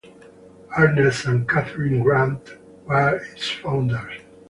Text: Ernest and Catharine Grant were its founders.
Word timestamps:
Ernest 0.75 1.25
and 1.27 1.47
Catharine 1.47 2.01
Grant 2.01 2.57
were 2.87 3.17
its 3.17 3.51
founders. 3.51 4.21